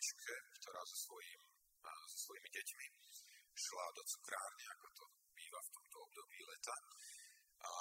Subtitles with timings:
[0.00, 1.40] mamičke, ktorá so, svojím,
[2.08, 2.86] so svojimi deťmi
[3.52, 5.04] šla do cukrárne, ako to
[5.36, 6.76] býva v tomto období leta.
[7.60, 7.72] A,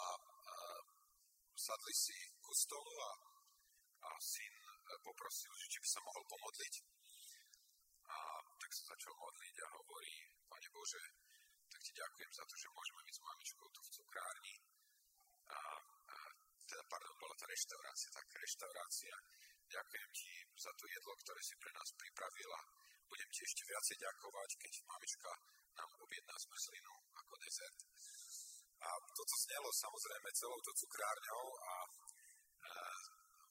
[0.51, 0.55] a
[1.55, 3.11] sadli si ku stolu a,
[4.03, 4.51] a syn
[4.99, 6.73] poprosil, že či by sa mohol pomodliť.
[8.11, 8.17] A
[8.59, 10.15] tak sa začal modliť a hovorí,
[10.51, 11.03] Pane Bože,
[11.71, 14.55] tak ti ďakujem za to, že môžeme byť s mamičkou tu v cukrárni.
[15.55, 16.15] A, a
[16.67, 19.15] teda, pardon, bola tá reštaurácia, tak reštaurácia.
[19.69, 22.59] Ďakujem ti za to jedlo, ktoré si pre nás pripravila.
[23.05, 25.31] Budem ti ešte viacej ďakovať, keď mamička
[25.77, 27.79] nám objedná zmrzlinu ako dezert.
[28.81, 31.73] A toto znelo samozrejme celou to cukrárňou a,
[32.65, 32.71] a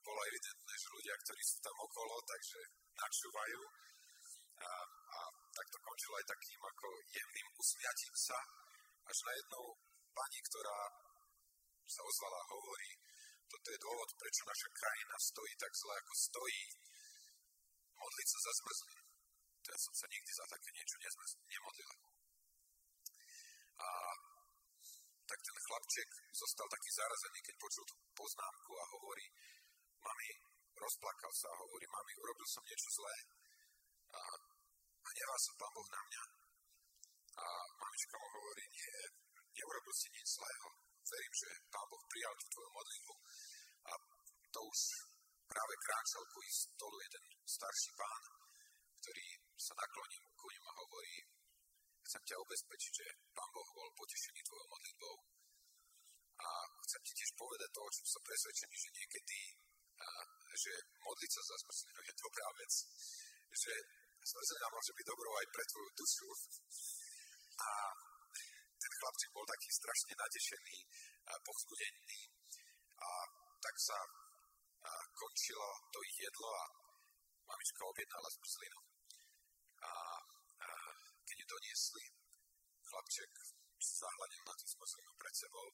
[0.02, 2.60] bolo evidentné, že ľudia, ktorí sú tam okolo, takže
[2.98, 3.60] načúvajú.
[4.58, 5.18] A, a
[5.54, 8.38] tak to končilo aj takým ako jemným usmiatím sa,
[9.06, 9.66] až na jednou
[10.10, 10.80] pani, ktorá
[11.86, 12.90] sa ozvala hovorí,
[13.48, 16.64] toto je dôvod, prečo naša krajina stojí tak zle, ako stojí.
[17.98, 19.04] Modliť sa za zmrzlinu.
[19.68, 20.96] Ja som sa nikdy za také niečo
[21.44, 21.92] nemodlil.
[23.78, 23.88] A
[25.28, 29.26] tak ten chlapček zostal taký zarazený, keď počul tú poznámku a hovorí,
[30.00, 30.28] mami,
[30.72, 33.16] rozplakal sa a hovorí, mami, urobil som niečo zlé
[34.16, 34.20] a,
[35.04, 36.24] a nevá sa pán Boh na mňa.
[37.38, 38.92] A mamička mu hovorí, nie,
[39.52, 40.87] neurobil si nič zlého.
[41.08, 43.14] Verím, že pán Boh prijal tú tvoju modlitbu.
[43.88, 43.92] A
[44.52, 44.80] to už
[45.48, 48.22] práve kráčal ku stolu jeden starší pán,
[49.00, 51.16] ktorý sa nakloní ku ňom a hovorí,
[52.04, 55.16] chcem ťa ubezpečiť, že pán Boh bol potešený tvojou modlitbou.
[56.38, 56.48] A
[56.86, 59.40] chcem ti tiež povedať to, o čom som presvedčený, že niekedy
[59.98, 60.08] a,
[60.54, 60.72] že
[61.02, 62.72] modliť sa za zmrzlinu je dobrá vec.
[63.48, 63.74] Že
[64.22, 66.28] zmrzlina môže byť dobrou aj pre tvoju dušu.
[67.58, 67.70] A
[68.98, 70.78] ten chlapček bol taký strašne natešený
[71.30, 72.18] a povzbudený.
[72.98, 73.08] A
[73.62, 76.64] tak sa a, končilo to ich jedlo a
[77.46, 78.80] mamička objednala zmrzlinu.
[79.86, 79.92] A,
[80.66, 80.68] a
[81.30, 82.04] keď ju doniesli,
[82.90, 83.30] chlapček
[83.78, 85.68] zahľadil na tú zmrzlinu pred sebou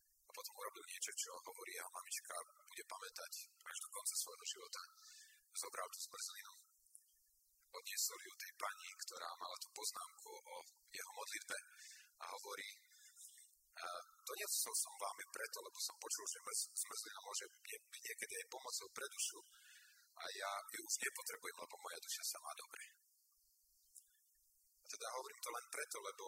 [0.00, 2.32] a potom urobil niečo, čo hovorí a mamička
[2.64, 4.80] bude pamätať až do konca svojho života.
[5.52, 6.52] Zobral tú zmrzlinu,
[7.76, 10.56] odniesol ju tej pani, ktorá mala tú poznámku o
[10.88, 11.58] jeho modlitbe
[12.20, 12.68] a hovorí,
[14.28, 16.38] doniesol som vám je preto, lebo som počul, že
[16.76, 19.40] zmrzlina môže byť niekedy aj pomocou pre dušu
[20.20, 22.84] a ja ju už nepotrebujem, lebo moja duša sa má dobre.
[24.84, 26.26] A teda hovorím to len preto, lebo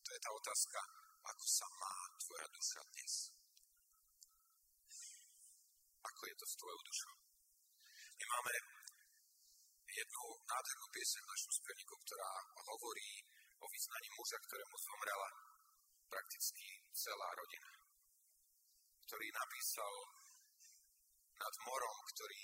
[0.00, 0.80] to je tá otázka,
[1.24, 3.12] ako sa má tvoja duša dnes.
[6.04, 7.14] Ako je to s tvojou dušou?
[8.14, 8.54] My máme
[9.94, 12.32] jednu nádhernú piesň v našom spevníku, ktorá
[12.64, 13.10] hovorí
[13.64, 15.28] o vyznaní muža, ktorému zomrela
[16.12, 17.70] prakticky celá rodina,
[19.08, 19.94] ktorý napísal
[21.40, 22.42] nad morom, ktorý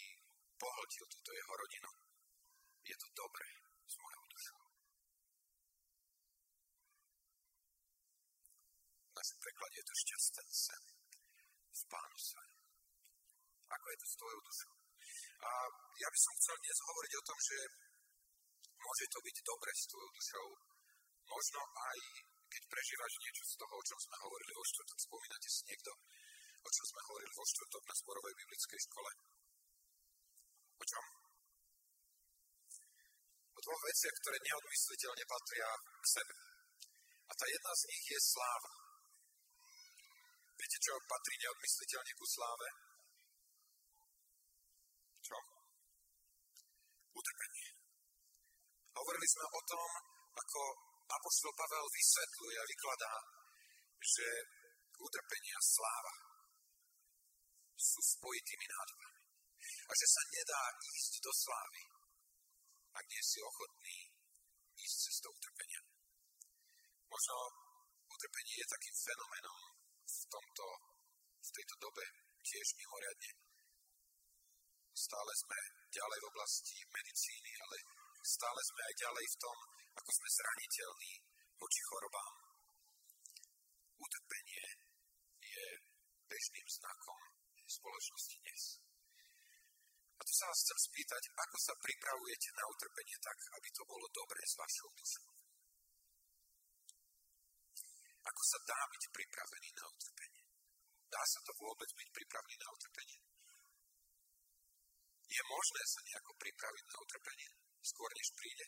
[0.56, 1.90] pohltil túto jeho rodinu.
[2.88, 3.48] Je to dobré
[3.84, 4.60] s mojou dušou.
[9.10, 10.82] V našom preklade je to šťastný sen
[11.70, 12.42] v Pánu sa.
[13.70, 14.74] Ako je to s tvojou dušou?
[15.40, 15.50] A
[15.96, 17.58] ja by som chcel dnes hovoriť o tom, že
[18.80, 20.46] môže to byť dobre s tvojou dušou,
[21.30, 21.98] možno aj
[22.50, 25.90] keď prežívaš niečo z toho, o čom sme hovorili vo štvrtok, spomínate si niekto,
[26.60, 29.10] o čom sme hovorili vo štvrtok na Zborovej biblickej škole?
[30.80, 31.04] O čom?
[33.54, 36.34] O dvoch veciach, ktoré neodmysliteľne patria k sebe.
[37.30, 38.72] A tá jedna z nich je sláva.
[40.58, 42.68] Viete, čo patrí neodmysliteľne ku sláve?
[45.22, 45.36] Čo?
[47.14, 47.68] Utrpenie.
[48.90, 49.88] Hovorili sme o tom,
[50.34, 53.14] ako Apoštol Pavel vysvetľuje a vykladá,
[53.98, 54.26] že
[55.00, 56.14] utrpenie a sláva
[57.74, 59.20] sú spojitými nádobami.
[59.60, 61.82] A že sa nedá ísť do slávy,
[62.94, 63.96] ak nie si ochotný
[64.78, 65.82] ísť cestou utrpenia.
[67.10, 67.36] Možno
[68.06, 69.58] utrpenie je takým fenomenom
[70.06, 70.66] v, tomto,
[71.42, 72.04] v tejto dobe
[72.44, 73.32] tiež mimoriadne.
[74.94, 75.58] Stále sme
[75.90, 77.76] ďalej v oblasti medicíny, ale
[78.24, 79.56] stále sme aj ďalej v tom,
[79.96, 81.12] ako sme zraniteľní
[81.56, 82.34] voči chorobám.
[84.00, 84.66] Utrpenie
[85.40, 85.66] je
[86.28, 87.20] bežným znakom
[87.68, 88.62] spoločnosti dnes.
[90.20, 94.06] A tu sa vás chcem spýtať, ako sa pripravujete na utrpenie tak, aby to bolo
[94.12, 95.28] dobré s vašou dušou.
[98.20, 100.44] Ako sa dá byť pripravený na utrpenie?
[101.08, 103.20] Dá sa to vôbec byť pripravený na utrpenie?
[105.30, 107.50] Je možné sa nejako pripraviť na utrpenie?
[107.80, 108.66] Skôr než príde?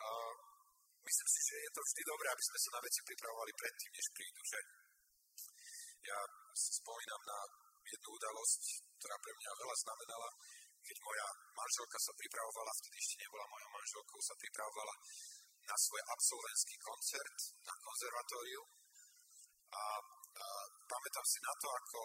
[0.00, 0.08] A
[1.02, 4.06] myslím si, že je to vždy dobré, aby sme sa na veci pripravovali predtým, než
[4.14, 4.60] prídu, že?
[6.00, 6.18] Ja
[6.56, 7.38] si spomínam na
[7.84, 8.62] jednu udalosť,
[8.96, 10.28] ktorá pre mňa veľa znamenala,
[10.80, 14.94] keď moja manželka sa pripravovala, vtedy ešte nebola moja manželkou, sa pripravovala
[15.60, 17.38] na svoj absolventský koncert
[17.68, 18.62] na konzervatóriu
[19.70, 19.84] a,
[20.40, 20.46] a
[20.88, 22.00] pamätám si na to, ako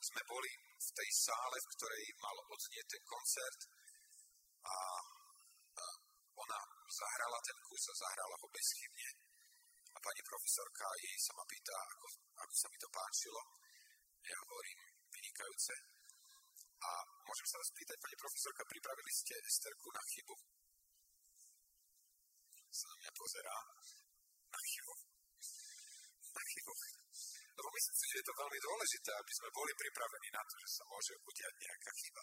[0.00, 3.60] sme boli v tej sále, v ktorej mal odznieť ten koncert
[4.66, 4.74] a,
[6.36, 6.58] ona
[6.90, 9.10] zahrala ten kus a zahrala ho bezchybne.
[9.94, 12.06] A pani profesorka jej sa ma pýta, ako,
[12.44, 13.40] ako sa mi to páčilo.
[14.26, 14.78] Ja hovorím,
[15.08, 15.74] vynikajúce.
[16.76, 16.90] A
[17.24, 20.36] môžem sa vás pýtať, pani profesorka, pripravili ste Esterku na chybu?
[22.76, 23.56] Sa na mňa pozerá.
[24.52, 24.94] Na chybu.
[26.36, 26.72] Na chybu.
[27.56, 30.68] Lebo myslím si, že je to veľmi dôležité, aby sme boli pripravení na to, že
[30.76, 32.22] sa môže udiať nejaká chyba.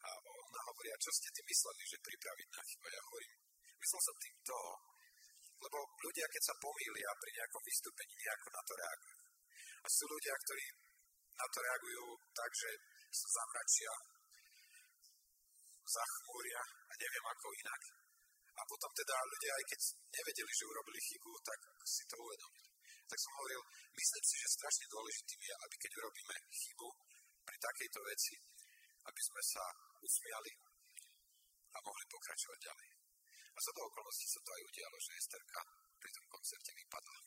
[0.00, 2.88] A ona hovorí, a čo ste tým mysleli, že pripraviť na chyba?
[2.88, 3.34] Ja hovorím,
[3.80, 4.60] myslel som tým to,
[5.60, 9.18] lebo ľudia, keď sa pomýlia pri nejakom vystúpení, nejako na to reagujú.
[9.80, 10.66] A sú ľudia, ktorí
[11.36, 12.70] na to reagujú tak, že
[13.12, 13.92] sa zamračia,
[15.90, 17.82] zachmúria a neviem ako inak.
[18.56, 19.80] A potom teda ľudia, aj keď
[20.20, 22.68] nevedeli, že urobili chybu, tak si to uvedomili.
[23.08, 23.62] Tak som hovoril,
[23.96, 26.88] myslím si, že strašne dôležitým je, aby keď urobíme chybu
[27.42, 28.34] pri takejto veci,
[29.10, 29.64] aby sme sa
[29.98, 30.52] usmiali
[31.74, 32.88] a mohli pokračovať ďalej.
[33.50, 35.60] A za to okolností sa to aj udialo, že Esterka
[35.98, 37.18] pri tom koncerte vypadla.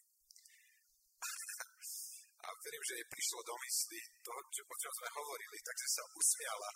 [2.43, 6.03] a verím, že jej prišlo do mysli to, čo, o čom sme hovorili, takže sa
[6.15, 6.71] usmiala,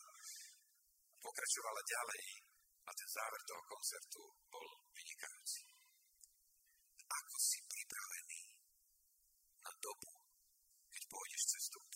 [1.23, 2.23] pokračovala ďalej
[2.87, 4.21] a ten záver toho koncertu
[4.51, 5.63] bol vynikajúci.
[7.07, 8.41] Ako si pripravený
[9.63, 10.11] na dobu,
[10.91, 11.86] keď pôjdeš utrpenia?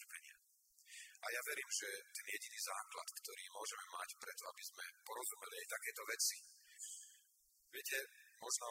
[1.21, 5.67] A ja verím, že ten jediný základ, ktorý môžeme mať preto, aby sme porozumeli aj
[5.69, 6.37] takéto veci,
[7.69, 7.97] viete,
[8.41, 8.67] možno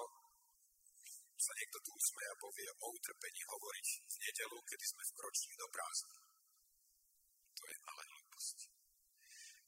[1.41, 5.69] sa niekto tu usmeje a povie o utrpení hovoriť v nedelu, kedy sme vkročili do
[5.73, 6.19] prázdna.
[7.57, 8.59] To je ale hlúposť.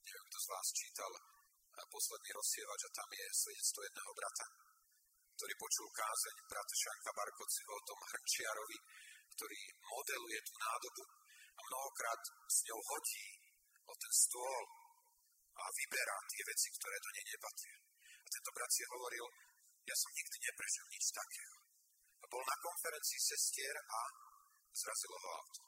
[0.03, 1.11] Neviem, kto z vás čítal
[1.89, 4.45] posledný rozsievač a tam je svedectvo jedného brata,
[5.33, 8.77] ktorý počul kázeň brata Šanka Barkociho o tom hrnčiarovi,
[9.33, 11.03] ktorý modeluje tú nádobu
[11.53, 13.27] a mnohokrát s ňou hodí
[13.85, 14.63] o ten stôl
[15.53, 17.77] a vyberá tie veci, ktoré do nej nepatria.
[18.23, 19.25] A tento brat si hovoril,
[19.85, 21.55] ja som nikdy neprežil nič takého.
[22.23, 23.99] A bol na konferencii sestier a
[24.73, 25.61] zrazilo ho auto.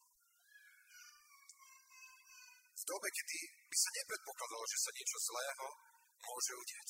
[2.75, 3.39] V dobe, kedy
[3.71, 5.67] by sa nepredpokladalo, že sa niečo zlého
[6.25, 6.89] môže udiať.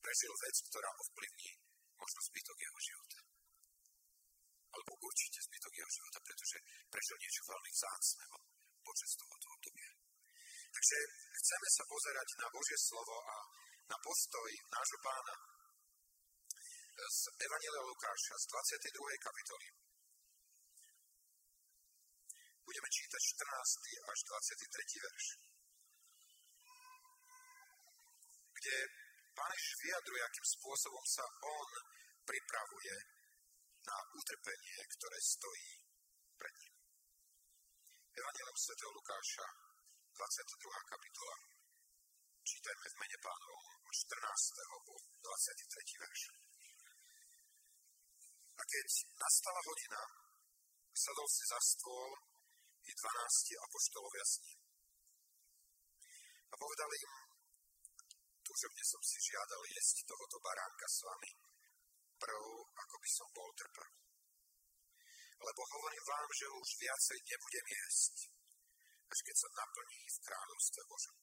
[0.00, 1.50] Prežil vec, ktorá ovplyvní
[1.98, 3.25] možno zbytok jeho života.
[4.76, 6.56] Alebo určite zbytok jeho života, pretože
[6.92, 8.36] prežil niečo veľmi vzácného
[8.84, 9.92] počas tohoto obdobia.
[10.68, 10.98] Takže
[11.40, 13.36] chceme sa pozerať na Božie slovo a
[13.88, 15.34] na postoj nášho pána
[16.96, 18.44] z Evangelia Lukáša z
[18.92, 19.24] 22.
[19.24, 19.66] kapitoly.
[22.60, 24.12] Budeme čítať 14.
[24.12, 25.04] až 23.
[25.06, 25.24] verš.
[28.52, 28.76] Kde
[29.36, 31.68] Pán vyjadruje, akým spôsobom sa on
[32.24, 33.15] pripravuje
[33.86, 35.70] na utrpenie, ktoré stojí
[36.34, 36.74] pred ním.
[38.18, 38.72] Evangelium Sv.
[38.82, 39.46] Lukáša,
[40.10, 40.90] 22.
[40.90, 41.36] kapitola.
[42.46, 44.86] Čítajme v mene pánovom od 14.
[44.86, 46.02] po 23.
[46.02, 46.22] verš.
[48.56, 48.86] A keď
[49.18, 50.02] nastala hodina,
[50.90, 52.10] sadol si za stôl
[52.86, 54.60] i 12 apoštolovia s ním.
[56.50, 57.12] A povedali im,
[58.42, 61.30] túžobne som si žiadal jesť tohoto baránka s vami,
[62.16, 63.90] prv, ako by som bol trpel.
[65.36, 68.16] Lebo hovorím vám, že už viacej nebudem jesť,
[69.12, 71.16] až keď sa naplní v kráľovstve Božom.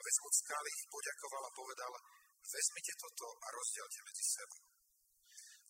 [0.00, 1.92] Vezmúc kalich, poďakoval a povedal,
[2.40, 4.64] vezmite toto a rozdielte medzi sebou.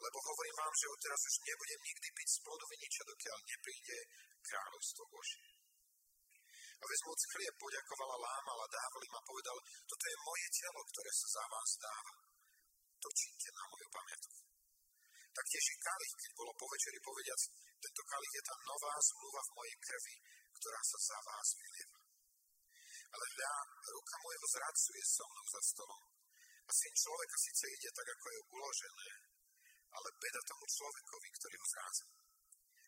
[0.00, 3.99] Lebo hovorím vám, že odteraz už nebudem nikdy piť z plodu viniča, dokiaľ nepríde
[4.40, 5.49] kráľovstvo Božie.
[6.81, 11.29] A vezmúc chlieb, poďakovala, lámala, dával im a povedal, toto je moje telo, ktoré sa
[11.37, 12.29] za vás dáva.
[13.00, 14.37] To čínte na moju pamiatku.
[15.30, 17.40] Taktiež i kalich, keď bolo po večeri povediac,
[17.80, 20.16] tento kalich je tá nová zmluva v mojej krvi,
[20.52, 21.99] ktorá sa za vás vylieva.
[23.11, 23.54] Ale hľa,
[23.88, 26.02] ruka môjho zradcu je so mnou za stolom.
[26.69, 29.11] A syn človeka síce ide tak, ako je uložené,
[29.97, 32.07] ale beda tomu človekovi, ktorý ho zrádza.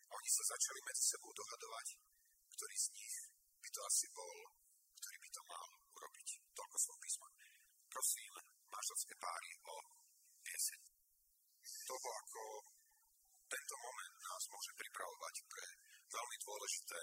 [0.07, 1.87] A oni sa začali medzi sebou dohadovať,
[2.53, 3.15] ktorý z nich
[3.59, 4.37] by to asi bol,
[4.93, 5.67] ktorý by to mal
[5.97, 6.27] urobiť.
[6.53, 7.27] Toľko svoj písma.
[7.89, 8.31] Prosím,
[8.69, 10.02] manželské páry o
[10.63, 10.81] pieseň
[11.83, 12.43] toho, ako
[13.51, 15.65] tento moment nás môže pripravovať pre
[16.07, 16.99] veľmi dôležité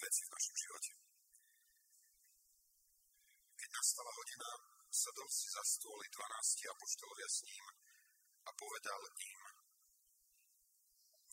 [0.00, 0.92] veci v našom živote.
[3.60, 4.48] Keď nastala hodina,
[4.88, 7.64] sadol si za stôly 12 apoštolovia s ním
[8.48, 9.40] a povedal im,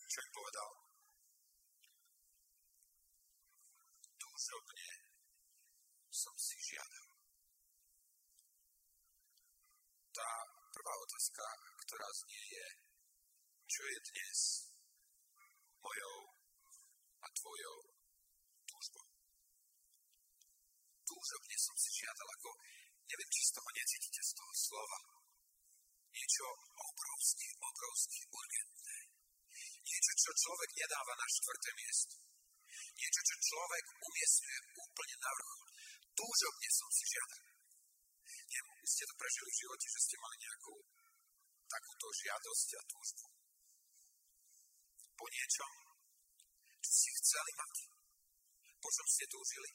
[0.04, 0.72] čo im povedal?
[4.20, 4.90] Túžobne
[6.12, 7.08] som si žiadal.
[10.12, 10.53] Tá
[10.84, 11.44] prvá otázka,
[11.80, 12.68] ktorá znie je,
[13.72, 14.40] čo je dnes
[15.80, 16.20] mojou
[17.24, 17.78] a tvojou
[18.68, 19.08] túžbou.
[21.08, 22.50] Túžobne som si žiadal, ako
[23.08, 25.00] neviem, či z toho necítite z toho slova.
[26.12, 28.98] Niečo obrovské, obrovské, urgentné.
[29.88, 32.16] Niečo, čo človek nedáva na štvrté miesto.
[32.92, 35.68] Niečo, čo človek umiestňuje úplne na vrchol.
[36.12, 37.63] Túžobne som si žiadal.
[38.84, 40.76] Ste to prežili v živote, že ste mali nejakú
[41.72, 43.26] takúto žiadosť a túžbu.
[45.16, 45.72] Po niečom,
[46.84, 47.76] čo ste chceli mať.
[48.84, 49.70] Po čom ste túžili.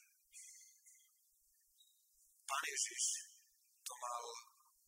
[2.45, 3.33] Pán Ježiš
[3.81, 4.23] to mal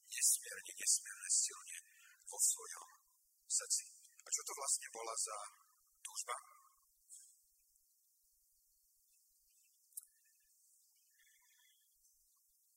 [0.05, 1.77] nesmierne, nesmierne silne
[2.29, 2.87] vo svojom
[3.49, 3.83] srdci.
[4.21, 5.37] A čo to vlastne bola za
[6.05, 6.37] túžba?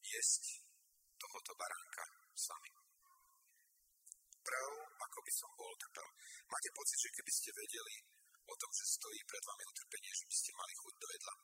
[0.04, 0.63] Jesť
[1.34, 2.70] tohoto baránka s vami.
[4.46, 4.70] Prav,
[5.02, 6.08] ako by som bol trpel.
[6.46, 7.96] Máte pocit, že keby ste vedeli
[8.46, 11.34] o tom, že stojí pred vami utrpenie, že by ste mali chuť do jedla?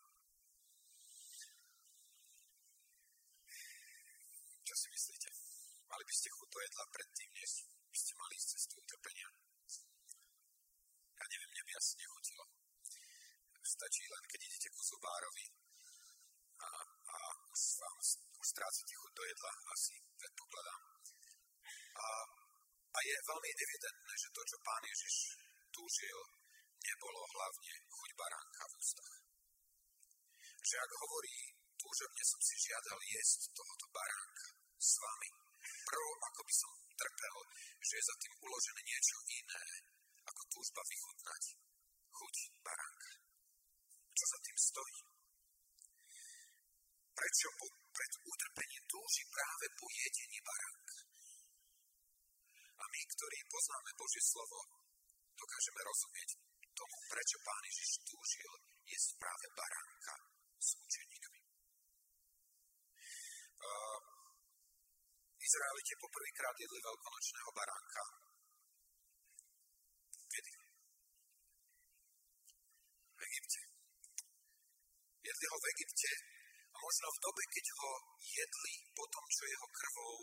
[4.63, 5.29] Čo si myslíte?
[5.91, 9.29] Mali by ste chuť do jedla predtým, než by ste mali ísť cestu utrpenia?
[11.19, 12.45] Ja neviem, mne by asi nechutilo.
[13.59, 15.47] Stačí len, keď idete ku zubárovi
[16.63, 16.69] a,
[17.11, 17.17] a
[17.51, 17.99] už vám
[18.40, 20.83] už strácate chuť do jedla, asi predpokladám.
[22.01, 22.07] A,
[22.91, 25.15] a je veľmi evidentné, že to, čo pán Ježiš
[25.71, 26.19] túžil,
[26.83, 29.15] nebolo hlavne chuť baránka v ústach.
[30.61, 31.37] Že ak hovorí,
[31.79, 34.47] túžobne som si žiadal jesť tohoto baránka
[34.81, 35.31] s vami,
[35.61, 37.37] prv ako by som trpel,
[37.81, 39.65] že je za tým uložené niečo iné,
[40.27, 41.43] ako túžba vychutnať
[42.11, 43.11] chuť baránka.
[44.11, 45.01] Čo za tým stojí?
[47.17, 50.97] Prečo po, pred utrpením túži práve po jedení baránka?
[52.81, 54.59] A my, ktorí poznáme Božie slovo,
[55.37, 56.31] dokážeme rozumieť
[56.73, 58.53] tomu, prečo Pán Ježiš túžil
[58.89, 60.15] jesť práve baránka
[60.57, 61.41] s učeníkmi.
[63.61, 64.01] Uh,
[65.37, 68.03] Izraelite poprvýkrát jedli veľkonočného baránka.
[70.31, 70.53] Kedy?
[73.13, 73.61] V Egypte.
[75.21, 76.11] Jedli ho v Egypte
[76.81, 80.17] možno v dobe, keď ho jedli po tom, čo jeho krvou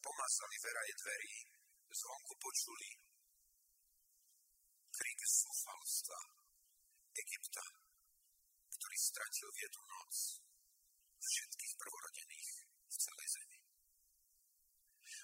[0.00, 1.34] pomazali veraje dverí,
[1.92, 2.90] zvonku počuli
[4.90, 6.18] krik zúfalstva
[7.12, 7.64] Egypta,
[8.72, 10.14] ktorý stratil v jednu noc
[11.20, 13.58] všetkých prvorodených v celej zemi.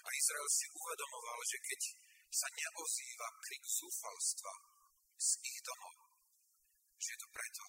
[0.05, 1.81] A Izrael si uvedomoval, že keď
[2.29, 4.53] sa neozýva krik zúfalstva
[5.17, 5.97] z ich domov,
[7.01, 7.63] že je to preto,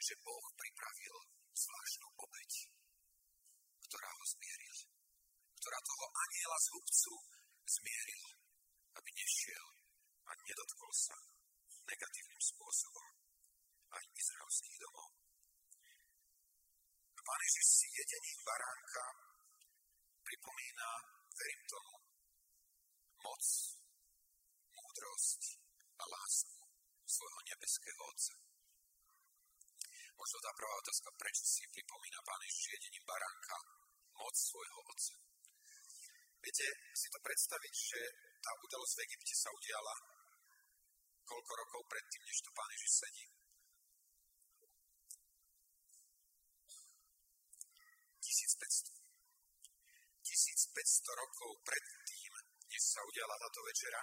[0.00, 1.16] že Boh pripravil
[1.52, 2.52] zvláštnu obeď,
[3.84, 4.76] ktorá ho zmieril,
[5.60, 7.12] ktorá toho aniela z hubcu
[7.68, 8.24] zmieril,
[8.96, 9.66] aby nešiel
[10.24, 11.16] a nedotkol sa
[11.84, 13.08] negatívnym spôsobom
[13.92, 15.10] aj izraelských domov.
[17.20, 19.04] Pán Ježiš si jedením baránka
[20.24, 20.90] pripomína,
[21.30, 21.94] verím tomu,
[23.22, 23.44] moc,
[24.72, 25.42] múdrosť
[26.00, 26.58] a lásku
[27.06, 28.49] svojho nebeského Otca.
[30.20, 33.56] Možno tá prvá otázka, prečo si pripomína Pán Ježiš jedením baránka
[34.20, 35.16] moc svojho Otca.
[36.44, 38.00] Viete si to predstaviť, že
[38.44, 39.96] tá udalosť v Egypte sa udiala
[41.24, 43.26] koľko rokov predtým, než tu Pán Ježiš sedí?
[48.20, 48.92] Tisícpäťsto.
[50.20, 52.32] 1500 rokov predtým,
[52.68, 54.02] než sa udiala táto večera,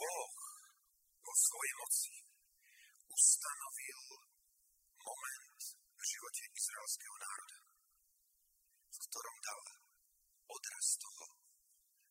[0.00, 0.36] Boh
[1.20, 2.14] vo svojej moci
[3.04, 4.27] ustanovil
[5.08, 5.60] moment
[5.96, 7.58] v živote izraelského národa,
[8.88, 9.60] v ktorom dal
[10.48, 11.24] odraz toho,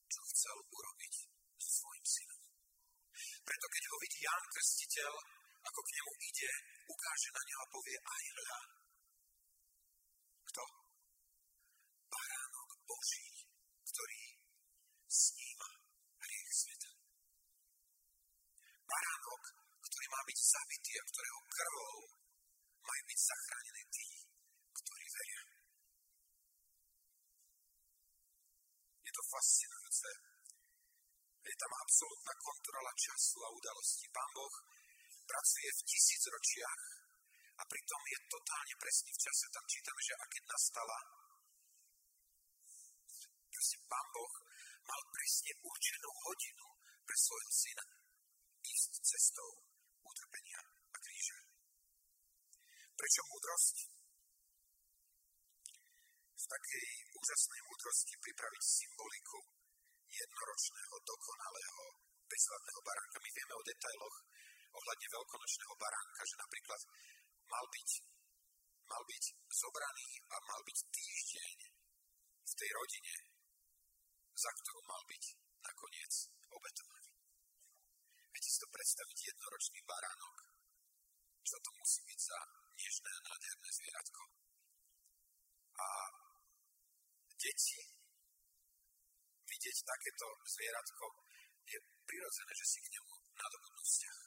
[0.08, 1.14] čo chcel urobiť
[1.58, 2.42] so svojim synom.
[3.48, 5.14] Preto keď ho vidí Ján Krstiteľ,
[5.68, 6.52] ako k nemu ide,
[6.88, 8.60] ukáže na neho a povie aj hľa.
[10.48, 10.64] Kto?
[12.08, 13.28] Baránok Boží,
[13.84, 14.22] ktorý
[15.12, 15.70] sníma
[16.24, 16.92] hriech sveta.
[18.88, 19.44] Baránok,
[19.84, 22.17] ktorý má byť zabitý a ktorého krvou
[22.88, 24.08] majú byť zachránení tí,
[24.72, 25.44] ktorí veria.
[29.04, 30.10] Je to fascinujúce,
[31.48, 34.06] je tam absolútna kontrola času a udalostí.
[34.12, 34.56] Pán Boh
[35.24, 36.82] pracuje v tisícročiach
[37.58, 39.46] a pritom je totálne presný v čase.
[39.52, 40.98] Tam čítame, že a keď nastala,
[43.48, 44.34] proste Pán Boh
[44.88, 46.68] mal presne určenú hodinu
[47.08, 47.86] pre svojho syna
[48.68, 49.50] ísť cestou
[50.04, 50.77] utrpenia.
[52.98, 53.98] Prečo múdrosť?
[56.48, 59.40] takej úžasnej múdrosti pripraviť symboliku
[60.08, 61.84] jednoročného, dokonalého,
[62.24, 63.18] bezvadného baránka.
[63.20, 64.18] My vieme o detailoch
[64.72, 66.82] ohľadne veľkonočného baránka, že napríklad
[67.52, 67.90] mal byť,
[68.88, 71.58] mal byť zobraný a mal byť týždeň
[72.48, 73.16] v tej rodine,
[74.32, 75.24] za ktorú mal byť
[75.68, 76.14] nakoniec
[76.48, 77.12] obetovaný.
[78.32, 80.36] Viete si to predstaviť jednoročný baránok?
[81.44, 82.40] Čo to musí byť za
[82.78, 84.22] nežné nádherné zvieratko?
[85.78, 85.88] A
[87.38, 87.82] deti
[89.46, 91.06] vidieť takéto zvieratko
[91.66, 94.20] je prirodzené, že si k nemu nadobudnú vzťah.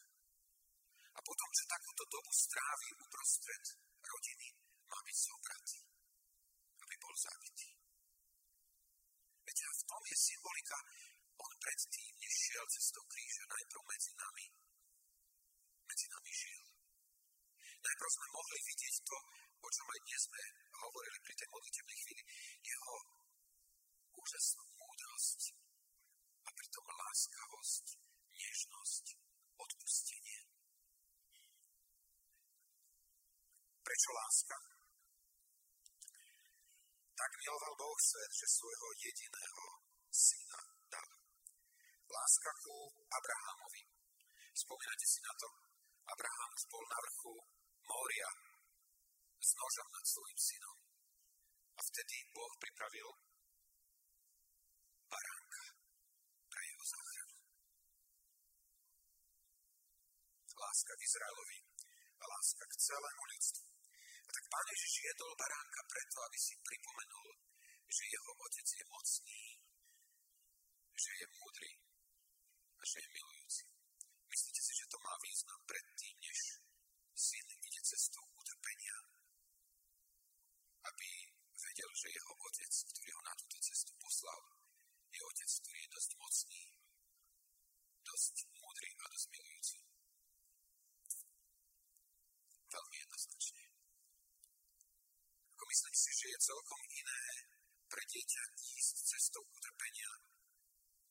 [1.10, 3.64] A potom, že takúto dobu strávi uprostred
[4.02, 4.48] rodiny,
[4.90, 5.80] má byť zobratý,
[6.82, 7.70] aby bol zabitý.
[9.50, 10.78] A v tom je symbolika,
[11.36, 14.46] on predtým, než šiel cestou kríža, najprv medzi nami,
[15.90, 16.59] medzi nami žil.
[17.80, 19.16] Najprv sme mohli vidieť to,
[19.60, 20.42] o čom aj dnes sme
[20.84, 22.22] hovorili pri tej modlitebnej chvíli,
[22.60, 22.96] jeho
[24.20, 25.40] úžasnú múdrosť
[26.44, 27.84] a pritom láskavosť,
[28.36, 29.04] nežnosť,
[29.56, 30.40] odpustenie.
[33.80, 34.56] Prečo láska?
[37.16, 39.64] Tak miloval Boh svet, že svojho jediného
[40.08, 41.08] syna dal.
[42.12, 43.82] Láska ku Abrahamovi.
[44.52, 45.48] Spomínate si na to?
[46.10, 48.30] Abraham bol na vrchu Mória
[49.40, 50.76] s nožom nad svojim synom.
[51.76, 53.08] A vtedy Boh pripravil
[55.08, 55.64] baránka
[56.52, 57.36] pre jeho záchranu.
[60.60, 61.58] Láska k Izraelovi
[62.20, 63.64] a láska k celému ľudstvu.
[64.28, 67.28] A tak Pán Ježiš jedol baránka preto, aby si pripomenul,
[67.90, 69.42] že jeho otec je mocný,
[70.94, 71.72] že je múdry
[72.76, 73.64] a že je milujúci.
[74.30, 76.38] Myslíte si, že to má význam predtým, než
[77.20, 78.96] syn ide cestou utrpenia,
[80.88, 81.10] aby
[81.52, 84.40] vedel, že jeho otec, ktorý ho na túto cestu poslal,
[85.12, 86.62] je otec, ktorý je dosť mocný,
[88.08, 89.78] dosť múdry a dosť milujúci.
[92.72, 93.64] Veľmi jednoznačne.
[95.52, 97.22] Ako myslím si, že je celkom iné
[97.90, 98.42] pre dieťa
[98.80, 100.10] ísť cestou utrpenia,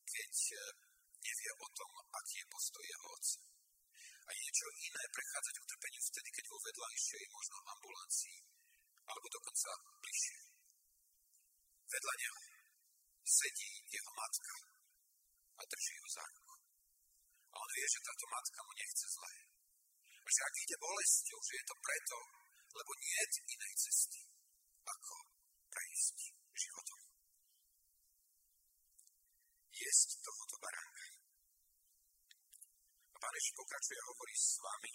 [0.10, 0.74] keď eh,
[1.22, 3.59] nevie o tom, aký je postoj jeho otca.
[4.30, 8.39] A je niečo iné prechádzať utrpeniu vtedy, keď vo vedľajšej, možno ambulancii,
[9.10, 9.72] alebo dokonca
[10.06, 10.39] bližšie.
[11.89, 12.38] Vedľa neho
[13.26, 14.54] sedí jeho matka
[15.58, 16.56] a drží ho za ruku.
[17.50, 19.34] A on vie, že táto matka mu nechce zlé.
[20.22, 22.18] A že ak ide bolesťou, že je to preto,
[22.78, 24.22] lebo nie je inej cesty,
[24.86, 25.13] ako
[25.74, 26.18] prejsť
[26.54, 27.02] životom.
[29.74, 31.06] Jesť tohoto baránka.
[33.19, 34.94] A pán Ježiš pokračuje a hovorí s vami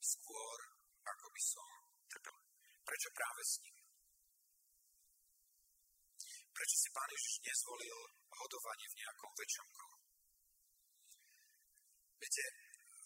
[0.00, 0.58] skôr,
[1.04, 1.68] ako by som
[2.08, 2.36] trpel.
[2.88, 3.76] Prečo práve s ním?
[6.56, 7.98] Prečo si pán Ježiš nezvolil
[8.32, 9.98] hodovanie v nejakom väčšom kruhu?
[12.16, 12.44] Viete,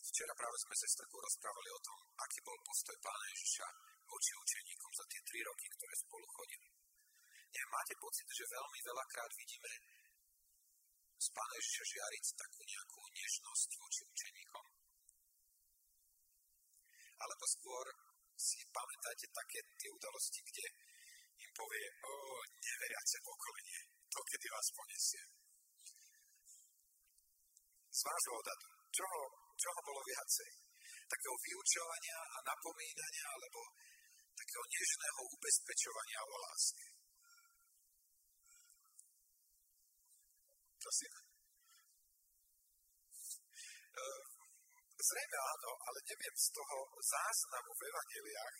[0.06, 3.66] včera práve sme sa s takou rozprávali o tom, aký bol postoj pána Ježiša
[4.06, 6.70] voči učeníkom za tie tri roky, ktoré spolu chodili.
[7.50, 9.72] Neviem, máte pocit, že veľmi veľakrát vidíme
[11.22, 14.66] z pána Ježiša žiariť takú nejakú nežnosť voči učeníkom?
[17.22, 17.86] Alebo skôr
[18.34, 20.66] si pamätáte také tie udalosti, kde
[21.38, 22.12] im povie, o,
[22.58, 23.80] neveriace pokolenie,
[24.10, 25.22] to kedy vás poniesie.
[27.92, 29.20] Z vášho odhadu, čoho,
[29.54, 30.50] čoho bolo viacej?
[31.06, 33.60] Takého vyučovania a napomínania, alebo
[34.34, 37.01] takého nežného ubezpečovania o láske?
[40.92, 41.16] Prosím.
[43.96, 44.28] Ehm,
[44.92, 48.56] zrejme áno, ale neviem z toho záznamu v evaneliách,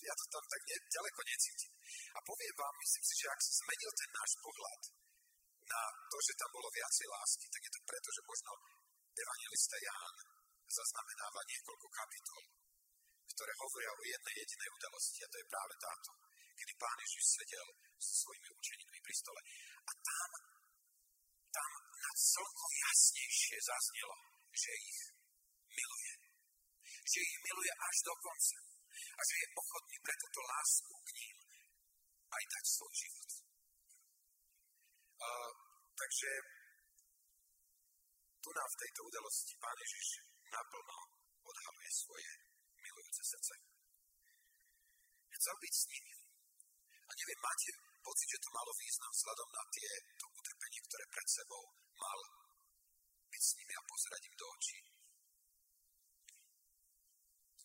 [0.00, 1.72] ja to tam tak ne, ďaleko necítim.
[2.16, 4.82] A poviem vám, myslím si, že ak sa zmenil ten náš pohľad
[5.68, 8.50] na to, že tam bolo viacej lásky, tak je to preto, že možno
[9.12, 10.16] evangelista Ján
[10.72, 12.42] zaznamenáva niekoľko kapitol,
[13.28, 16.10] ktoré hovoria o jednej jedinej udalosti a to je práve táto,
[16.56, 17.68] kedy pán Ježiš sedel
[18.00, 19.40] so svojimi učeníkmi pri stole.
[19.84, 20.30] A tam,
[21.58, 24.16] tam na celko jasnejšie zaznelo,
[24.54, 25.00] že ich
[25.66, 26.14] miluje.
[26.86, 28.58] Že ich miluje až do konca
[29.18, 31.36] a že je ochotný pre túto lásku k ním
[32.28, 33.30] aj dať svoj život.
[35.18, 35.52] Uh,
[35.98, 36.30] takže
[38.38, 40.08] tu nám v tejto udalosti Pán Ježiš
[40.46, 40.98] naplno
[41.42, 42.30] odhaluje svoje
[42.78, 43.54] milujúce srdce.
[45.34, 46.14] Chcel byť s nimi.
[47.08, 51.28] A neviem, máte pocit, že to malo význam vzhľadom na tie, to utrpenie, ktoré pred
[51.28, 52.20] sebou mal
[53.28, 54.78] byť s nimi a pozerať im do očí.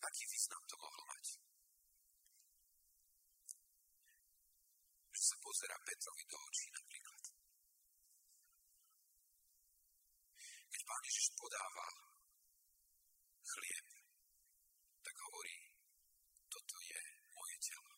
[0.04, 1.24] Aký význam to mohlo mať?
[5.44, 7.22] pozera Petrovi do očí napríklad.
[10.72, 11.88] Keď pán Ježiš podáva
[13.44, 13.88] chlieb,
[15.04, 15.56] tak hovorí,
[16.48, 17.00] toto je
[17.32, 17.92] moje telo,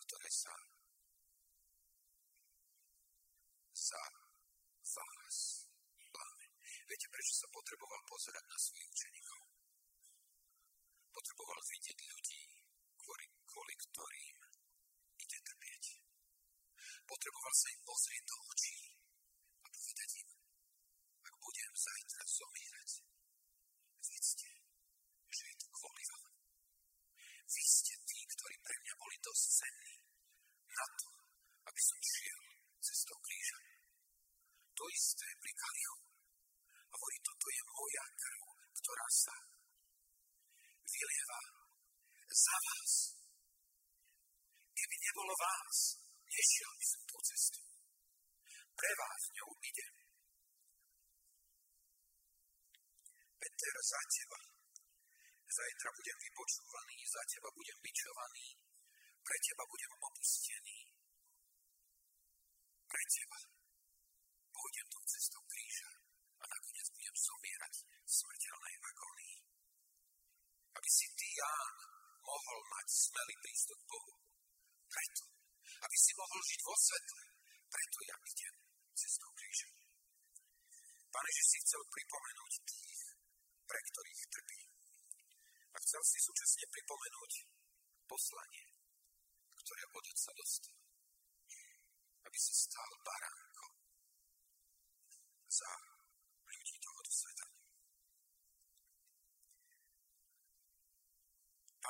[0.00, 0.54] ktoré sa
[3.72, 5.38] za vás
[6.12, 6.46] láme.
[6.88, 9.40] Viete, prečo sa potreboval pozerať na svojich učeníkov?
[11.08, 12.42] Potreboval vidieť ľudí,
[13.00, 14.36] kvôli, kvôli ktorým
[15.16, 15.84] ide trpieť.
[17.08, 18.80] Potreboval sa im pozrieť do očí
[19.64, 20.28] a povedať im,
[21.24, 22.90] ak budem zajtra zomírať,
[24.04, 24.50] vedzte,
[25.32, 26.32] že je to kvôli vám.
[27.56, 29.96] Vy ste tí, ktorí pre mňa boli dosť cenní
[30.76, 31.08] na to,
[31.72, 32.40] aby som šiel
[32.84, 33.60] cestou kríža.
[34.76, 36.11] To isté pri Kaliu.
[37.02, 38.42] Hovorí, toto je moja krv,
[38.78, 39.34] ktorá sa
[40.86, 41.40] vylieva
[42.30, 42.92] za vás.
[44.70, 45.98] Keby nebolo vás,
[46.30, 47.58] nešiel by som tú cestu.
[48.54, 49.94] Pre vás ňou idem.
[53.34, 54.40] Peter, za teba.
[55.42, 58.46] Zajtra budem vypočúvaný, za teba budem bičovaný,
[59.26, 60.78] pre teba budem opustený.
[62.86, 63.38] Pre teba
[64.54, 65.90] pôjdem tou cestou kríža
[66.38, 66.71] a budem
[67.22, 69.36] zomierať smrteľnej agónii.
[70.74, 71.76] Aby si ty, Ján,
[72.22, 74.14] mohol mať smelý prístup k Bohu.
[74.90, 75.24] Preto,
[75.82, 77.24] aby si mohol žiť vo svetle,
[77.70, 78.54] preto ja idem
[78.92, 79.70] cestou kríža.
[81.12, 83.00] Pane, že si chcel pripomenúť tých,
[83.68, 84.60] pre ktorých trpí.
[85.72, 87.32] A chcel si súčasne pripomenúť
[88.04, 88.66] poslanie,
[89.56, 90.76] ktoré od Otca dostal.
[92.28, 93.66] Aby si stál baránko
[95.48, 95.72] za
[96.48, 97.46] ľudí tohoto sveta.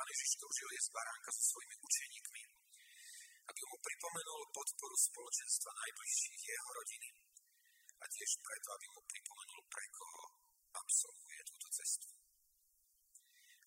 [0.03, 2.43] Pán Ježiš túžil jesť baránka so svojimi učeníkmi,
[3.47, 7.09] aby mu pripomenul podporu spoločenstva najbližších jeho rodiny
[8.03, 10.23] a tiež preto, aby mu pripomenul, pre koho
[10.75, 12.11] absolvuje túto cestu.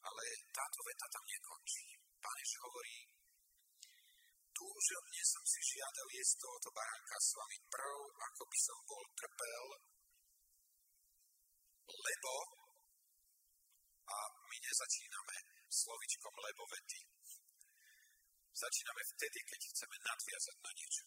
[0.05, 2.05] Ale táto veta tam nekončí.
[2.21, 2.99] Pán Ježiš hovorí,
[4.53, 9.65] túžobne som si žiadal jesť tohoto baránka s vami prv, ako by som bol trpel,
[11.97, 12.33] lebo
[14.05, 17.01] a my nezačíname slovičkom lebo vety.
[18.57, 21.05] Začíname vtedy, keď chceme nadviazať na niečo.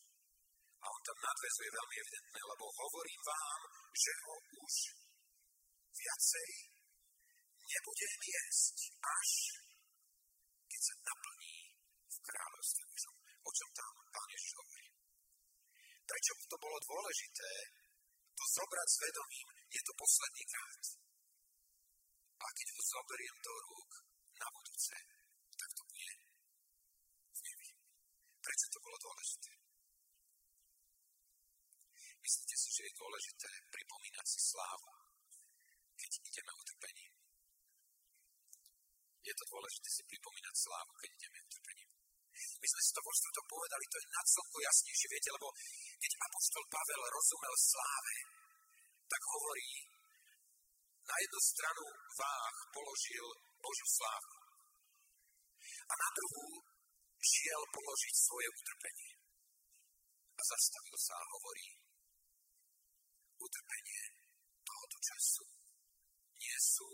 [0.80, 4.74] A on tam nadvezuje veľmi evidentne, lebo hovorím vám, že ho už
[5.91, 6.50] viacej
[7.69, 9.30] nebudem jesť, až
[10.69, 11.56] keď sa naplní
[12.08, 12.84] v kráľovstve.
[13.39, 14.88] O čom tam Pán Ježiš hovorí?
[16.06, 17.52] Prečo to bolo dôležité
[18.39, 20.84] to zobrať s vedomím, je to posledný krát.
[22.39, 23.91] A keď ho zoberiem do rúk,
[24.80, 24.96] budúce,
[25.60, 26.12] tak to bude
[27.36, 27.70] v nebi.
[28.39, 29.52] Prečo to bolo dôležité?
[32.24, 34.92] Myslíte si, že je dôležité pripomínať si slávu,
[36.00, 37.13] keď ideme utrpením?
[39.20, 41.89] Je to dôležité si pripomínať slávu, keď ideme utrpením?
[42.39, 45.48] My sme si to vo to povedali, to je na celko jasnejšie, viete, lebo
[46.00, 48.15] keď apoštol Pavel rozumel sláve,
[49.12, 49.72] tak hovorí,
[51.04, 51.84] na jednu stranu
[52.15, 53.28] váh položil
[53.60, 54.38] Božiu slávu.
[55.89, 56.45] A na druhú
[57.19, 59.12] šiel položiť svoje utrpenie.
[60.38, 61.67] A zastavil sa a hovorí,
[63.39, 64.04] utrpenie
[64.63, 65.45] tohoto času
[66.39, 66.89] nie sú,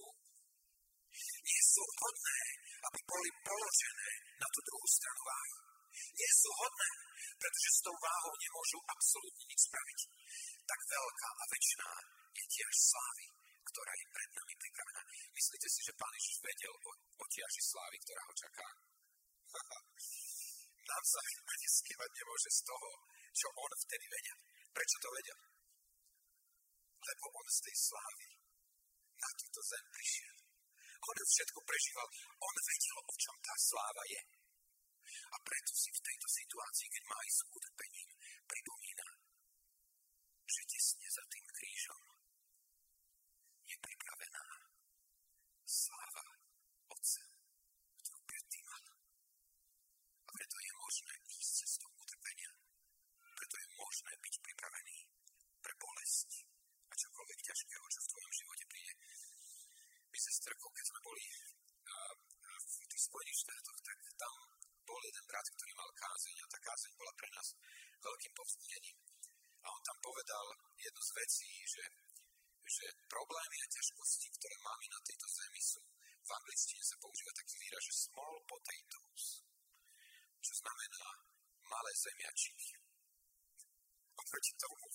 [1.45, 2.41] nie sú hodné,
[2.89, 4.10] aby boli položené
[4.41, 5.53] na tú druhú stranu váhy.
[5.95, 6.91] Nie sú hodné,
[7.39, 9.99] pretože s tou váhou nemôžu absolútne nič spraviť.
[10.65, 11.91] Tak veľká a väčšiná
[12.36, 13.25] je tiež slávy,
[13.65, 15.01] ktorá je pred nami pripravená.
[15.34, 18.67] Myslíte si, že Pán Ježiš vedel o, o tiaži slávy, ktorá ho čaká?
[20.89, 21.19] Nám sa
[21.54, 22.89] ani skývať nemôže z toho,
[23.34, 24.38] čo on vtedy vedel.
[24.69, 25.39] Prečo to vedel?
[27.06, 28.28] Lebo on z tej slávy
[29.15, 30.36] na túto zem prišiel.
[31.06, 32.08] On všetko prežíval.
[32.41, 34.21] On vedel, o čom tá sláva je.
[35.06, 38.10] A preto si v tejto situácii, keď má ísť utrpením,
[38.49, 39.08] pripomína,
[40.49, 42.14] že tesne za tým krížom
[43.65, 44.45] je pripravená
[45.65, 46.25] sláva
[46.93, 47.25] Otca,
[48.01, 48.86] ktorú predtým mal.
[50.25, 52.51] A preto je možné ísť cestou utrpenia.
[53.36, 54.97] Preto je možné byť pripravený
[55.60, 56.30] pre bolesť
[56.89, 58.93] a čokoľvek ťažkého, čo v tvojom živote príde.
[60.13, 61.25] My sa strkou, keď sme boli
[62.56, 64.34] v tých Spojených štátoch, tak tam
[64.86, 67.47] bol jeden brat, ktorý mal kázeň a tá kázeň bola pre nás
[67.99, 68.97] veľkým povzbudením.
[69.65, 70.45] A on tam povedal
[70.78, 71.84] jednu z vecí, že
[72.76, 75.82] že problémy a ťažkosti, ktoré máme na tejto zemi sú,
[76.26, 79.24] v angličtine sa používa taký výraz, že small potatoes,
[80.42, 81.06] čo znamená
[81.64, 82.72] malé zemiačiky.
[84.26, 84.86] proti tomu,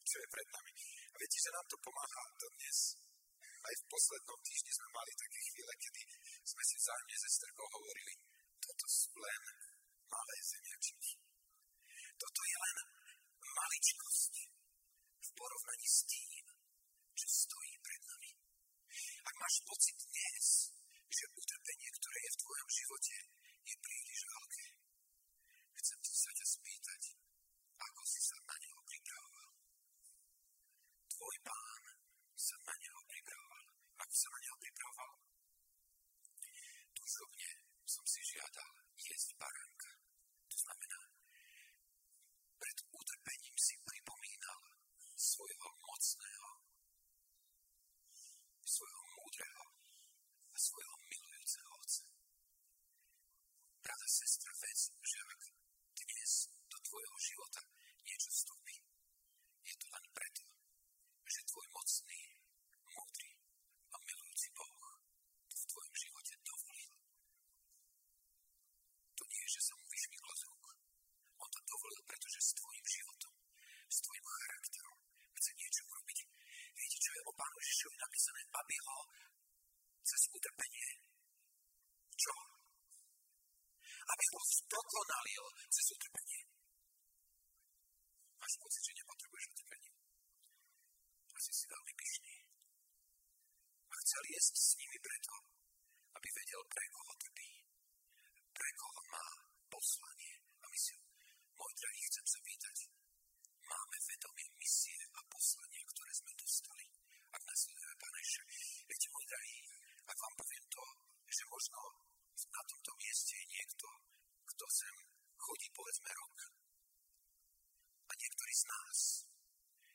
[0.00, 0.72] čo je pred nami.
[1.12, 2.78] A viete, že nám to pomáha dnes.
[3.58, 6.02] Aj v poslednom týždni sme mali také chvíle, kedy
[6.40, 8.14] sme si vzájomne ze strkou hovorili,
[8.64, 9.42] toto sú len
[10.08, 11.10] malé zemiačky.
[12.16, 12.76] Toto je len
[13.44, 14.34] maličkosť
[15.20, 16.47] v porovnaní s tým,
[17.18, 18.30] čo stojí pred nami.
[19.26, 20.70] Ak máš pocit dnes,
[21.10, 23.16] že utrpenie, ktoré je v tvojom živote,
[23.66, 24.66] je príliš veľké,
[25.82, 27.02] chcem sa ťa spýtať,
[27.78, 29.50] ako si sa na neho pripravoval.
[31.10, 31.82] Tvoj pán
[32.38, 33.66] sa na neho pripravoval.
[33.98, 35.12] Ako sa na neho pripravoval?
[36.94, 37.50] Túžobne
[37.82, 39.90] som si žiadal jesť baránka.
[40.46, 41.00] To znamená,
[42.62, 44.60] pred utrpením si pripomínal
[45.18, 46.50] svojho mocného,
[48.62, 49.64] svojho múdreho
[50.78, 52.06] a svojho milujúceho otca.
[53.82, 55.42] Brada, sestra, vec, že ak
[55.98, 56.32] dnes
[56.70, 57.62] do tvojho života
[58.06, 58.78] niečo vstúpi,
[59.66, 60.46] je to len preto,
[61.26, 62.20] že tvoj mocný,
[62.94, 63.27] múdry
[84.78, 86.42] ho dokonalil cez utrpenie.
[88.38, 89.90] Máš pocit, že nepotrebuješ utrpenie?
[91.34, 92.34] Asi si veľmi pyšný.
[93.90, 95.34] A chcel jesť s nimi preto,
[96.14, 97.50] aby vedel, pre koho trpí,
[98.54, 99.26] pre koho má
[99.66, 101.02] poslanie a misiu.
[101.58, 102.76] Môj drahý, chcem sa pýtať,
[103.66, 106.86] máme vedomie misie a poslanie, ktoré sme dostali,
[107.34, 108.44] ak nasledujeme Pána Ježiša.
[108.86, 109.56] Viete, môj drahý,
[110.06, 110.84] ak vám poviem to,
[111.26, 111.80] že možno
[112.46, 113.88] na tomto mieste je niekto,
[114.58, 114.94] kto sem
[115.38, 116.36] chodí povedzme rok.
[118.08, 118.98] A niektorí z nás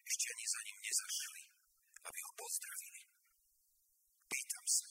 [0.07, 1.43] ešte ani za ním nezašli,
[1.99, 3.01] aby ho pozdravili.
[4.29, 4.87] Pýtam sa,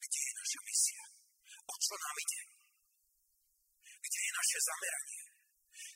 [0.00, 1.04] kde je naša misia?
[1.68, 2.40] O čo nám ide?
[4.00, 5.22] Kde je naše zameranie?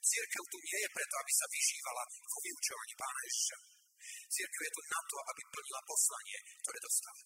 [0.05, 3.59] Církev tu nie je preto, aby sa vyžívala vo vyučovaní Pána Ježiša.
[4.29, 7.23] Církev je tu na to, aby plnila poslanie, ktoré dostala.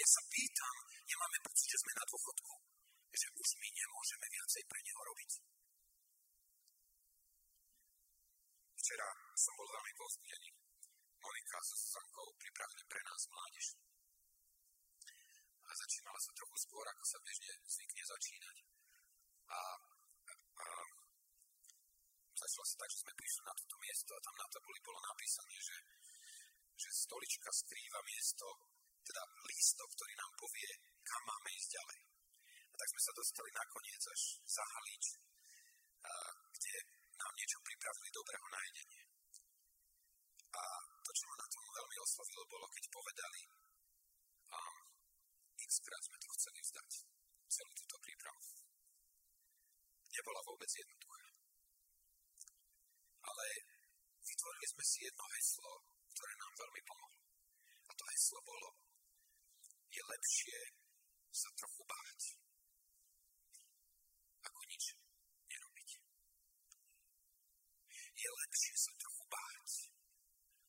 [0.00, 0.76] Ja sa pýtam,
[1.12, 2.54] nemáme pocit, že sme na dôchodku,
[3.20, 5.30] že už my nemôžeme viacej pre neho robiť.
[8.80, 10.48] Včera som bol veľmi povzbudený.
[11.20, 13.66] Monika so Susankou pripravili pre nás mládež.
[15.70, 18.56] A začínala sa trochu skôr, ako sa bežne zvykne začínať.
[19.54, 19.60] A,
[20.58, 20.66] a
[22.34, 25.54] začalo sa tak, že sme prišli na toto miesto a tam na tabuli bolo napísané,
[25.62, 25.78] že,
[26.74, 28.46] že stolička skrýva miesto,
[29.06, 30.70] teda lístok, ktorý nám povie,
[31.06, 32.00] kam máme ísť ďalej.
[32.70, 35.06] A tak sme sa dostali nakoniec až za Halíč,
[36.02, 36.12] a,
[36.50, 36.74] kde
[37.14, 39.02] nám niečo pripravili dobrého na jedenie.
[40.50, 40.62] A
[41.06, 43.40] to, čo ma na tom veľmi oslovilo, bolo, keď povedali,
[45.70, 46.90] x krát sme to chceli vzdať,
[47.46, 48.42] celú túto prípravu.
[50.10, 51.26] Nebola vôbec jednoduchá.
[53.22, 53.46] Ale
[54.18, 55.72] vytvorili sme si jedno heslo,
[56.10, 57.22] ktoré nám veľmi pomohlo.
[57.86, 58.68] A to heslo bolo,
[59.94, 60.58] je lepšie
[61.30, 62.20] sa trochu báť,
[64.42, 64.84] ako nič
[65.46, 65.90] nerobiť.
[67.94, 69.70] Je lepšie sa trochu báť,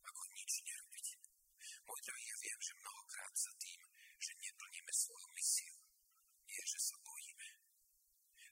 [0.05, 1.07] ako nič nerobiť.
[1.89, 3.81] Môj drahý, ja viem, že mnohokrát za tým,
[4.21, 5.75] že neplníme svoju misiu,
[6.45, 7.49] je, že sa bojíme,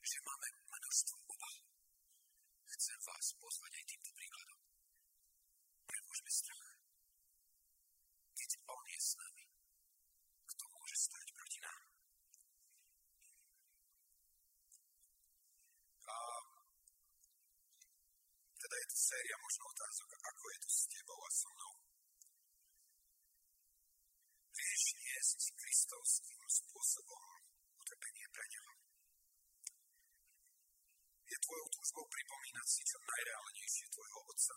[0.02, 1.56] že máme množstvo obav.
[2.66, 4.60] Chcem vás pozvať aj týmto príkladom.
[5.86, 6.70] Premožme strach.
[8.34, 9.46] Keď On je s nami,
[10.50, 11.82] kto môže stať proti nám?
[16.10, 16.16] A
[18.58, 21.74] teda je to séria možno otázok, ako je to s tebou a so mnou.
[24.60, 27.24] Vieš niesť kristovským spôsobom
[27.80, 28.72] utrpenie pre neho.
[31.32, 34.56] Je tvojou túžbou pripomínať si čo najreálnejšie tvojho otca.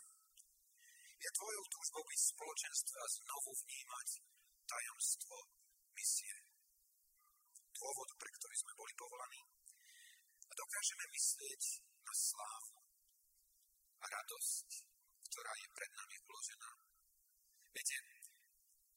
[1.20, 4.08] Je tvojou túžbou byť v spoločenstve a znovu vnímať
[4.64, 5.36] tajomstvo
[5.92, 6.36] misie.
[7.76, 9.42] Dôvod, pre ktorý sme boli povolaní.
[10.48, 11.62] A dokážeme myslieť
[12.08, 12.76] na slávu
[14.00, 14.68] a radosť,
[15.28, 16.70] ktorá je pred nami vložená.
[17.68, 17.96] Viete,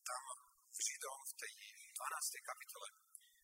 [0.07, 0.23] tam
[0.71, 1.53] v Židom v tej
[1.91, 2.39] 12.
[2.39, 2.87] kapitole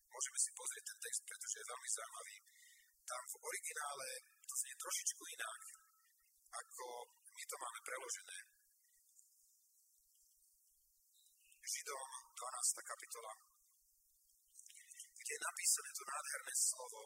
[0.08, 2.38] môžeme si pozrieť ten text, pretože je veľmi zaujímavý.
[3.04, 4.08] Tam v originále
[4.48, 5.83] to znie trošičku inak,
[6.54, 6.86] ako
[7.34, 8.38] my to máme preložené.
[11.64, 12.92] Židom 12.
[12.92, 13.34] kapitola,
[15.18, 17.02] kde je napísané to nádherné slovo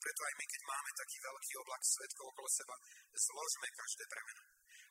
[0.00, 2.76] Preto aj my, keď máme taký veľký oblak svetkov okolo seba,
[3.12, 4.44] zložme každé bremeno.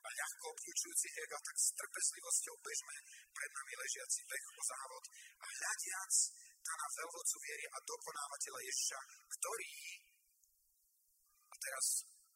[0.06, 2.96] A ľahko obklúčujúci ega, tak s trpezlivosťou bežme
[3.34, 5.04] pred nami ležiaci beh o závod
[5.42, 6.14] a hľadiac
[6.62, 9.00] pána veľvodcu viery a dokonávateľa Ježiša,
[9.34, 9.74] ktorý,
[11.60, 11.86] teraz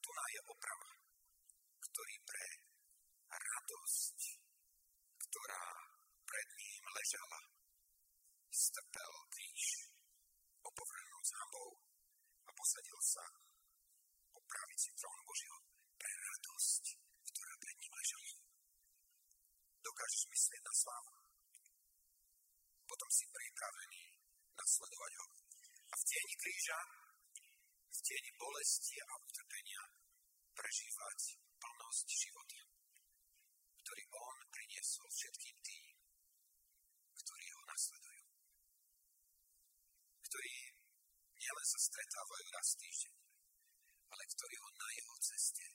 [0.03, 0.91] tu je oprava,
[1.79, 2.45] ktorý pre
[3.31, 4.19] radosť,
[5.15, 5.63] ktorá
[6.27, 7.39] pred ním ležala,
[8.51, 9.65] strpel kríž,
[10.59, 11.71] opovrhnúť hambou
[12.45, 13.25] a posadil sa
[14.29, 15.59] po pravici trónu Božieho
[15.95, 16.83] pre radosť,
[17.23, 18.31] ktorá pred ním ležala.
[19.83, 21.13] Dokážeš myslieť na slávu?
[22.83, 24.01] Potom si pripravený
[24.53, 25.25] nasledovať ho.
[25.91, 26.79] A v tieni kríža,
[27.93, 29.83] v tieni bolesti a utrpenia
[30.57, 31.19] prežívať
[31.61, 32.61] plnosť života,
[33.85, 35.85] ktorý on priniesol všetkým tým,
[37.13, 38.25] ktorí ho nasledujú.
[40.25, 40.53] Ktorí
[41.37, 43.15] nielen sa stretávajú raz týždeň,
[44.09, 45.65] ale ktorí ho na jeho ceste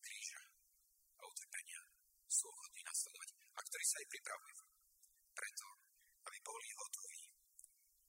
[0.00, 0.42] kríža
[1.20, 1.82] a utrpenia
[2.24, 4.60] sú ochotní nasledovať a ktorí sa aj pripravujú.
[5.36, 5.66] Preto,
[6.32, 7.22] aby boli hotoví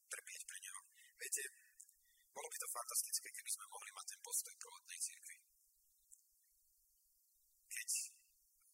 [0.08, 0.82] trpieť pre neho.
[1.18, 1.44] Viete,
[2.38, 5.38] bolo by to fantastické, keby sme mohli mať ten postoj prvotnej cirkvi.
[7.66, 7.90] Keď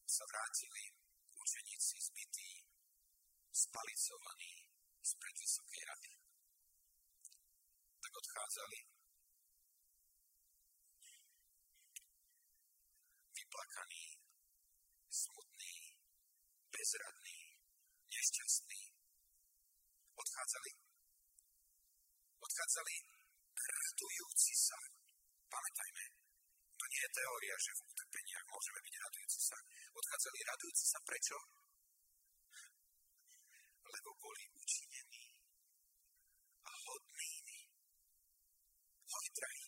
[0.04, 0.84] sa vrátili
[1.32, 2.52] učeníci zbytí,
[3.56, 4.54] spalicovaní
[5.00, 6.12] z predvysokej rady,
[8.04, 8.80] tak odchádzali
[13.32, 14.06] vyplakaní,
[15.08, 15.76] smutní,
[16.68, 17.40] bezradní,
[18.12, 18.82] nešťastní.
[20.20, 20.72] Odchádzali
[22.44, 23.13] odchádzali
[23.54, 24.80] radujúci sa.
[25.50, 26.04] Pamätajme,
[26.80, 29.58] to nie je teória, že v utrpeniach môžeme byť radujúci sa.
[29.94, 31.38] Odchádzali radujúci sa prečo?
[33.84, 35.26] Lebo boli učinení
[36.66, 37.60] a hodnými.
[39.06, 39.68] Hoď, drahí,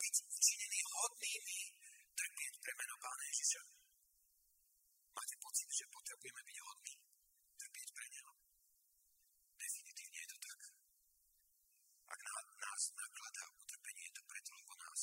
[0.00, 1.58] byť učinení hodnými
[2.16, 3.62] trpieť pre meno Pána Ježiša.
[5.12, 6.94] Máte pocit, že potrebujeme byť hodní
[7.60, 8.32] trpieť pre Neho?
[9.60, 10.60] Definitívne je to tak.
[12.10, 15.00] Ak na nás nakladá utrpenie, je to preto, lebo nás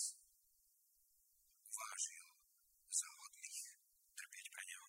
[1.62, 2.26] uvážil
[2.90, 3.60] za hodných
[4.18, 4.88] trpieť pre Neho.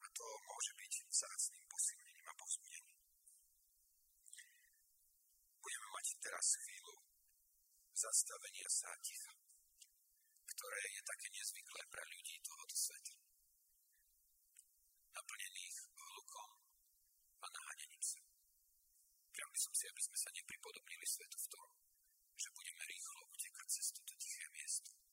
[0.11, 2.99] to môže byť vzácným posilnením a povzbudením.
[5.61, 6.95] Budeme mať teraz chvíľu
[7.95, 9.33] zastavenia sa ticha,
[10.49, 13.13] ktoré je také nezvyklé pre ľudí tohoto sveta.
[15.11, 16.49] Naplnených hlukom
[17.41, 18.21] a naháňaním sa.
[19.31, 21.67] Priam by som si, aby sme sa nepripodobnili svetu v tom,
[22.35, 25.10] že budeme rýchlo utekať cez toto tiché miesto.